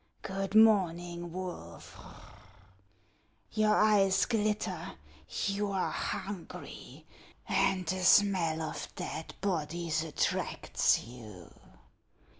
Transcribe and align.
Good 0.23 0.55
morning, 0.55 1.31
wolf; 1.31 1.95
your 3.51 3.75
eyes 3.75 4.25
glitter; 4.25 4.93
you 5.45 5.71
are 5.71 5.91
hungry, 5.91 7.05
and 7.47 7.85
the 7.85 8.03
smell 8.03 8.63
of 8.63 8.87
dead 8.95 9.35
bodies 9.41 10.03
attracts 10.03 11.03
you. 11.03 11.51